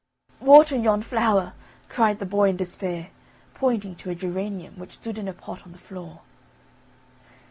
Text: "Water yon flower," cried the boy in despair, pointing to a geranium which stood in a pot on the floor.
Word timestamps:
"Water 0.39 0.75
yon 0.75 1.03
flower," 1.03 1.53
cried 1.87 2.17
the 2.17 2.25
boy 2.25 2.49
in 2.49 2.57
despair, 2.57 3.11
pointing 3.53 3.93
to 3.97 4.09
a 4.09 4.15
geranium 4.15 4.79
which 4.79 4.95
stood 4.95 5.19
in 5.19 5.27
a 5.27 5.33
pot 5.33 5.61
on 5.63 5.73
the 5.73 5.77
floor. 5.77 6.21